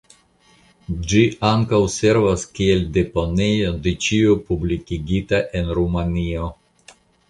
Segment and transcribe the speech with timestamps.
[1.11, 6.55] Ĝi ankaŭ servas kiel deponejo de ĉio publikigita en Rumanio.